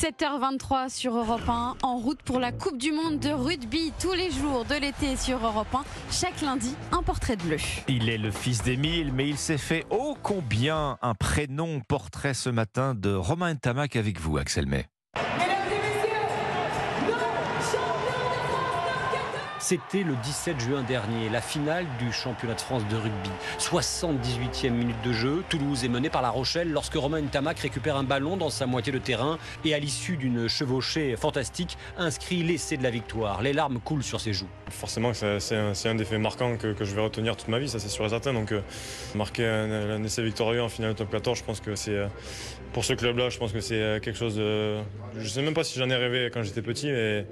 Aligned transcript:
7h23 0.00 0.88
sur 0.88 1.14
Europe 1.14 1.46
1, 1.46 1.76
en 1.82 1.98
route 1.98 2.22
pour 2.22 2.40
la 2.40 2.52
Coupe 2.52 2.78
du 2.78 2.90
Monde 2.90 3.18
de 3.18 3.28
rugby 3.28 3.92
tous 4.00 4.14
les 4.14 4.30
jours 4.30 4.64
de 4.64 4.74
l'été 4.74 5.14
sur 5.14 5.44
Europe 5.44 5.74
1. 5.74 5.84
Chaque 6.10 6.40
lundi, 6.40 6.74
un 6.90 7.02
portrait 7.02 7.36
de 7.36 7.42
bleu. 7.42 7.58
Il 7.86 8.08
est 8.08 8.16
le 8.16 8.30
fils 8.30 8.62
d'Émile, 8.62 9.12
mais 9.12 9.28
il 9.28 9.36
s'est 9.36 9.58
fait 9.58 9.84
ô 9.90 10.16
combien 10.22 10.96
un 11.02 11.14
prénom 11.14 11.82
portrait 11.86 12.32
ce 12.32 12.48
matin 12.48 12.94
de 12.94 13.12
Romain 13.12 13.54
Tamac 13.56 13.94
avec 13.94 14.18
vous, 14.18 14.38
Axel 14.38 14.64
May. 14.64 14.86
C'était 19.60 20.04
le 20.04 20.14
17 20.24 20.58
juin 20.58 20.82
dernier, 20.82 21.28
la 21.28 21.42
finale 21.42 21.84
du 21.98 22.10
championnat 22.12 22.54
de 22.54 22.60
France 22.62 22.82
de 22.88 22.96
rugby. 22.96 23.28
78e 23.58 24.70
minute 24.70 24.96
de 25.04 25.12
jeu, 25.12 25.44
Toulouse 25.50 25.84
est 25.84 25.88
menée 25.88 26.08
par 26.08 26.22
La 26.22 26.30
Rochelle 26.30 26.72
lorsque 26.72 26.94
Romain 26.94 27.20
Ntamak 27.20 27.58
récupère 27.58 27.96
un 27.96 28.02
ballon 28.02 28.38
dans 28.38 28.48
sa 28.48 28.64
moitié 28.64 28.90
de 28.90 28.98
terrain 28.98 29.38
et 29.66 29.74
à 29.74 29.78
l'issue 29.78 30.16
d'une 30.16 30.48
chevauchée 30.48 31.14
fantastique, 31.14 31.76
inscrit 31.98 32.42
l'essai 32.42 32.78
de 32.78 32.82
la 32.82 32.88
victoire. 32.88 33.42
Les 33.42 33.52
larmes 33.52 33.80
coulent 33.80 34.02
sur 34.02 34.18
ses 34.18 34.32
joues. 34.32 34.48
Forcément, 34.70 35.12
c'est 35.12 35.56
un, 35.56 35.94
des 35.94 36.06
faits 36.06 36.20
marquants 36.20 36.56
que, 36.56 36.74
je 36.80 36.94
vais 36.94 37.02
retenir 37.02 37.36
toute 37.36 37.48
ma 37.48 37.58
vie, 37.58 37.68
ça 37.68 37.78
c'est 37.78 37.90
sûr 37.90 38.06
et 38.06 38.08
certain. 38.08 38.32
Donc 38.32 38.52
euh, 38.52 38.62
marquer 39.14 39.46
un, 39.46 40.02
essai 40.02 40.22
victorieux 40.22 40.62
en 40.62 40.70
finale 40.70 40.94
de 40.94 40.98
top 40.98 41.10
14, 41.10 41.38
je 41.38 41.44
pense 41.44 41.60
que 41.60 41.74
c'est... 41.74 41.96
Euh, 41.96 42.06
pour 42.72 42.84
ce 42.84 42.94
club-là, 42.94 43.28
je 43.28 43.38
pense 43.38 43.52
que 43.52 43.60
c'est 43.60 43.82
euh, 43.82 44.00
quelque 44.00 44.18
chose 44.18 44.36
de... 44.36 44.78
Je 45.16 45.24
ne 45.24 45.28
sais 45.28 45.42
même 45.42 45.54
pas 45.54 45.64
si 45.64 45.78
j'en 45.78 45.90
ai 45.90 45.96
rêvé 45.96 46.30
quand 46.32 46.42
j'étais 46.42 46.62
petit, 46.62 46.86
mais 46.86 47.26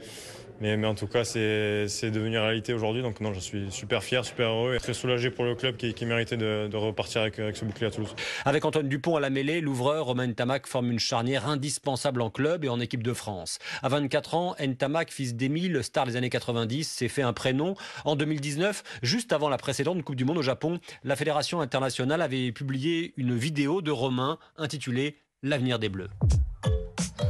mais, 0.60 0.84
en 0.84 0.94
tout 0.94 1.06
cas, 1.06 1.24
c'est 1.24 2.10
devenu 2.10 2.38
réalité 2.38 2.72
aujourd'hui. 2.72 3.02
Donc 3.02 3.20
non, 3.20 3.32
je 3.32 3.40
suis 3.40 3.70
super 3.70 4.02
fier, 4.02 4.24
super 4.24 4.48
heureux 4.48 4.74
et 4.74 4.78
très 4.78 4.94
soulagé 4.94 5.30
pour 5.30 5.44
le 5.44 5.54
club 5.54 5.76
qui, 5.76 6.06
méritait 6.06 6.36
de, 6.36 6.76
repartir 6.76 7.22
avec, 7.22 7.36
ce 7.36 7.64
bouclier 7.64 7.86
à 7.86 7.90
Toulouse. 7.90 8.14
Avec 8.44 8.64
Antoine 8.64 8.88
Dupont 8.88 9.16
à 9.16 9.20
la 9.20 9.30
mêlée, 9.30 9.60
l'ouvreur 9.60 10.06
Romain 10.06 10.32
Tamac 10.32 10.66
forme 10.66 10.90
une 10.90 10.98
charnière 10.98 11.48
indispensable 11.48 12.20
en 12.22 12.30
club 12.30 12.64
et 12.64 12.68
en 12.68 12.80
équipe 12.80 13.02
de 13.02 13.12
France. 13.12 13.58
À 13.82 13.88
24 13.88 14.34
ans, 14.34 14.56
Ntamak, 14.60 15.10
fils 15.10 15.34
d'Émile, 15.34 15.82
star 15.82 16.06
des 16.06 16.16
années 16.16 16.30
90, 16.30 16.84
s'est 16.84 17.08
fait 17.08 17.22
un 17.22 17.32
prénom. 17.32 17.74
En 18.04 18.16
2019, 18.16 18.82
juste 19.02 19.32
avant 19.32 19.48
la 19.48 19.58
précédente 19.58 20.02
Coupe 20.02 20.16
du 20.16 20.24
Monde 20.24 20.38
au 20.38 20.42
Japon, 20.42 20.80
la 21.04 21.16
Fédération 21.16 21.60
internationale 21.60 22.22
avait 22.22 22.52
publié 22.52 23.14
une 23.16 23.36
vidéo 23.36 23.82
de 23.82 23.90
Romain 23.90 24.38
intitulée 24.56 25.16
L'avenir 25.42 25.78
des 25.78 25.88
Bleus. 25.88 26.08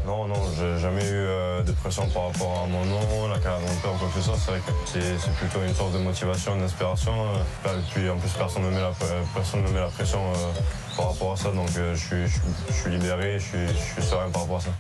Non, 0.09 0.27
non, 0.27 0.41
j'ai 0.57 0.79
jamais 0.79 1.05
eu 1.05 1.27
euh, 1.29 1.63
de 1.63 1.71
pression 1.71 2.09
par 2.09 2.29
rapport 2.29 2.63
à 2.63 2.67
mon 2.67 2.83
nom, 2.87 3.29
la 3.29 3.39
carrière 3.41 3.61
de 3.61 3.75
mon 3.75 3.81
père 3.83 3.93
ou 3.93 3.99
quoi 3.99 4.09
que 4.09 4.15
ce 4.15 4.23
soit. 4.23 4.37
C'est 4.39 4.53
vrai 4.53 4.61
que 4.61 4.73
c'est 4.91 5.35
plutôt 5.35 5.63
une 5.63 5.75
sorte 5.75 5.93
de 5.93 5.99
motivation, 5.99 6.57
d'inspiration. 6.57 7.13
Et 7.13 7.69
euh, 7.69 7.79
puis 7.93 8.09
en 8.09 8.17
plus, 8.17 8.31
personne 8.31 8.63
ne 8.63 8.71
met 8.71 8.81
la, 8.81 8.93
personne 9.35 9.63
ne 9.65 9.69
met 9.69 9.81
la 9.81 9.89
pression 9.89 10.33
euh, 10.33 10.97
par 10.97 11.13
rapport 11.13 11.33
à 11.33 11.37
ça. 11.37 11.53
Donc 11.53 11.69
je 11.75 11.95
suis, 11.95 12.91
libéré, 12.91 13.39
je 13.39 13.45
suis, 13.45 13.69
je 13.69 13.93
suis 13.93 14.03
serein 14.03 14.31
par 14.31 14.45
rapport 14.45 14.57
à 14.57 14.61
ça. 14.61 14.71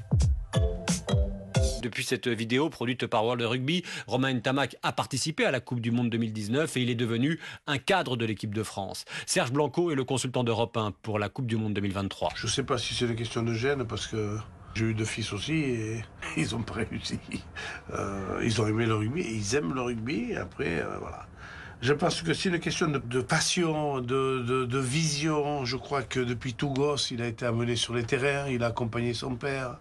Depuis 1.82 2.04
cette 2.04 2.28
vidéo 2.28 2.70
produite 2.70 3.06
par 3.06 3.22
World 3.22 3.42
Rugby, 3.42 3.84
Romain 4.06 4.40
Tamac 4.40 4.76
a 4.82 4.92
participé 4.92 5.44
à 5.44 5.50
la 5.50 5.60
Coupe 5.60 5.80
du 5.80 5.90
Monde 5.90 6.08
2019 6.08 6.74
et 6.74 6.80
il 6.80 6.88
est 6.88 6.94
devenu 6.94 7.38
un 7.66 7.76
cadre 7.76 8.16
de 8.16 8.24
l'équipe 8.24 8.54
de 8.54 8.62
France. 8.62 9.04
Serge 9.26 9.52
Blanco 9.52 9.90
est 9.90 9.94
le 9.94 10.04
consultant 10.04 10.42
d'Europe 10.42 10.74
1 10.74 10.92
pour 11.02 11.18
la 11.18 11.28
Coupe 11.28 11.46
du 11.46 11.56
Monde 11.56 11.74
2023. 11.74 12.30
Je 12.34 12.46
ne 12.46 12.50
sais 12.50 12.62
pas 12.62 12.78
si 12.78 12.94
c'est 12.94 13.04
une 13.04 13.14
question 13.14 13.42
de 13.42 13.52
gêne 13.52 13.86
parce 13.86 14.06
que 14.06 14.38
j'ai 14.78 14.84
eu 14.84 14.94
deux 14.94 15.04
fils 15.04 15.32
aussi 15.32 15.54
et 15.54 16.04
ils 16.36 16.54
ont 16.54 16.62
pas 16.62 16.74
réussi. 16.74 17.18
Euh, 17.92 18.40
ils 18.44 18.60
ont 18.62 18.66
aimé 18.68 18.86
le 18.86 18.94
rugby, 18.94 19.26
ils 19.28 19.56
aiment 19.56 19.74
le 19.74 19.82
rugby. 19.82 20.36
après, 20.36 20.80
euh, 20.80 20.98
voilà. 21.00 21.26
Je 21.80 21.92
pense 21.92 22.22
que 22.22 22.32
c'est 22.32 22.48
une 22.48 22.58
question 22.58 22.88
de, 22.88 23.20
passion, 23.20 24.00
de, 24.00 24.78
vision. 24.78 25.64
Je 25.64 25.76
crois 25.76 26.02
que 26.02 26.20
depuis 26.20 26.54
tout 26.54 26.70
gosse, 26.70 27.10
il 27.10 27.22
a 27.22 27.26
été 27.26 27.46
amené 27.46 27.76
sur 27.76 27.94
les 27.94 28.02
terrains, 28.02 28.48
il 28.48 28.64
a 28.64 28.68
accompagné 28.68 29.14
son 29.14 29.36
père, 29.36 29.78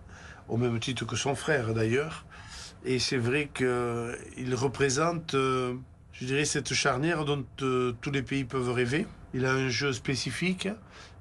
au 0.48 0.58
même 0.58 0.80
titre 0.80 1.06
que 1.06 1.16
son 1.16 1.36
frère 1.36 1.74
d'ailleurs. 1.74 2.26
Et 2.86 3.00
c'est 3.00 3.18
vrai 3.18 3.50
qu'il 3.54 4.56
représente, 4.56 5.34
euh, 5.34 5.74
je 6.14 6.26
dirais, 6.26 6.46
cette 6.46 6.74
charnière 6.74 7.26
dont 7.26 7.44
tous 7.58 8.12
les 8.12 8.22
pays 8.22 8.46
peuvent 8.46 8.72
rêver. 8.72 9.08
Il 9.34 9.46
a 9.46 9.52
un 9.54 9.70
jeu 9.70 9.92
spécifique, 9.92 10.70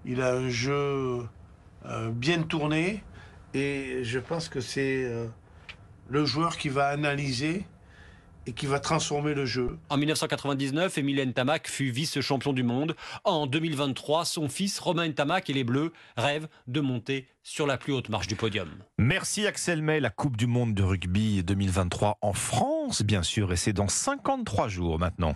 il 0.04 0.20
a 0.20 0.34
un 0.34 0.48
jeu 0.48 1.22
bien 2.12 2.42
tourné, 2.42 3.02
et 3.54 4.00
je 4.02 4.18
pense 4.18 4.48
que 4.48 4.60
c'est 4.60 5.04
euh, 5.04 5.26
le 6.08 6.24
joueur 6.24 6.56
qui 6.56 6.68
va 6.68 6.88
analyser 6.88 7.64
et 8.46 8.52
qui 8.52 8.66
va 8.66 8.78
transformer 8.78 9.34
le 9.34 9.44
jeu. 9.44 9.76
En 9.88 9.96
1999, 9.96 10.98
Emile 10.98 11.32
Tamac 11.34 11.68
fut 11.68 11.90
vice-champion 11.90 12.52
du 12.52 12.62
monde. 12.62 12.94
En 13.24 13.46
2023, 13.46 14.24
son 14.24 14.48
fils 14.48 14.78
Romain 14.78 15.10
Tamac 15.10 15.50
et 15.50 15.52
les 15.52 15.64
Bleus 15.64 15.92
rêvent 16.16 16.48
de 16.68 16.80
monter 16.80 17.26
sur 17.42 17.66
la 17.66 17.76
plus 17.76 17.92
haute 17.92 18.08
marche 18.08 18.28
du 18.28 18.36
podium. 18.36 18.68
Merci 18.98 19.46
Axel 19.46 19.82
May, 19.82 20.00
la 20.00 20.10
Coupe 20.10 20.36
du 20.36 20.46
monde 20.46 20.74
de 20.74 20.82
rugby 20.82 21.42
2023 21.42 22.18
en 22.20 22.32
France, 22.32 23.02
bien 23.02 23.22
sûr, 23.22 23.52
et 23.52 23.56
c'est 23.56 23.72
dans 23.72 23.88
53 23.88 24.68
jours 24.68 24.98
maintenant. 24.98 25.34